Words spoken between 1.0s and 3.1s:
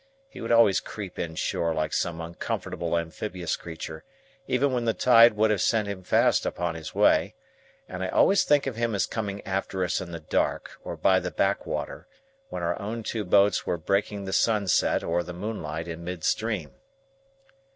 in shore like some uncomfortable